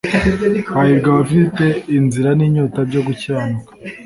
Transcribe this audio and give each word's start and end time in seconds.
«Hahirwa 0.75 1.07
abafite 1.13 1.65
inzara 1.97 2.31
n'inyota 2.37 2.79
byo 2.89 3.01
gukiranuka». 3.07 3.71